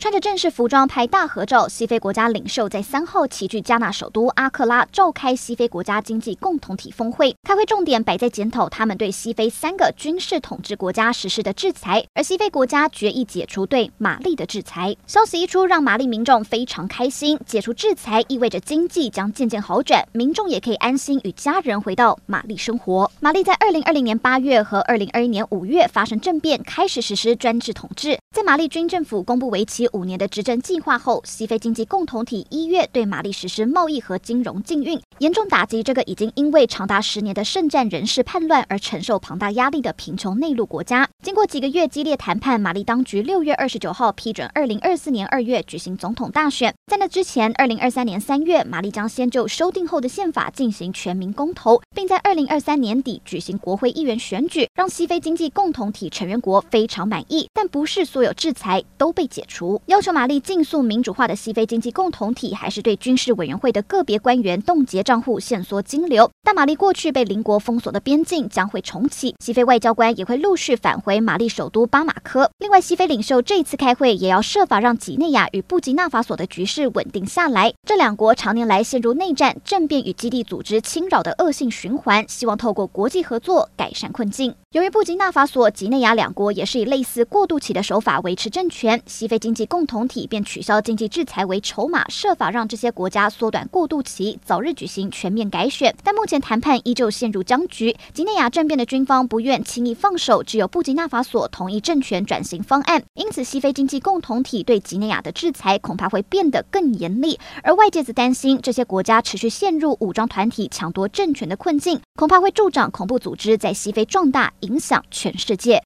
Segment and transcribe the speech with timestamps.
[0.00, 7.36] 穿着正式服装拍大合照，西非国家领袖在三号齐聚加纳首都阿克拉，召开西非国家经济共同体峰会。
[7.42, 14.96] 开会重点摆在检讨他们对西非三个军事统治国家实施的制裁，而西非国家决议解除对马利的制裁。
[15.06, 17.38] 消息一出，让马利民众非常开心。
[17.44, 23.12] 解除制裁意味着经济将渐渐好转，民众也可以安心与家人回到马利生活。
[23.20, 28.18] 马利在二零二零年八月和二零二一年五月发生政变，开始实施专制统治。
[28.34, 41.08] 在马利军政府公布为期五年的执政计划后，西非经济共同体一月对马利实施贸易和金融禁运，严重打击这个已经因为长达十年的圣战人士叛乱而承受庞大压力的贫穷内陆国家。
[41.22, 46.74] 经过几个月激烈谈判，马利当局六月二十九号批准二零二四年二月举行总统大选。
[46.86, 57.46] 在那之前，二零二三年三月，马利将先就修订后的宪法进行全民公投，并在二零二三年底举行国会议员选举，让西非经济共同体成员国非常满意。
[57.52, 66.30] 但不是所有制裁都被解除，要求马利尽速民主化的西非经济共同体，还是对军事委员会的个别官员冻结账户、限缩金流。
[66.42, 72.50] 但马利过去被邻国封锁的边境将会重启，西非外交官也会陆续返回马利首都巴马科。
[72.58, 77.72] 另外，西非领袖这次开会也要设法让几内亚与布吉纳法索的局势稳定下来。
[77.86, 84.54] 这两国常年来陷入内战、政变与基地组织侵扰的恶性循环，希望透过国际合作改善困境。
[84.72, 95.92] 由于布吉纳法索、几内亚两国也是以类似过渡期的手法维持政权，西非经济共同体便取消经济制裁为筹码，设法让这些国家缩短过渡期，早日举行全面改选。
[96.04, 103.02] 但目前谈判依旧陷入僵局，几内亚政变的军方不愿轻易放手，只有布吉纳法索同意政权转型方案。
[103.14, 107.40] 因此，西非经济共同体对几内亚的制裁恐怕会变得更严厉。
[107.64, 115.78] 而外界则担心，这些国家持续陷入武装团体抢夺政权的困境，恐怕会助长恐怖组织在西非壮大，影响全世界。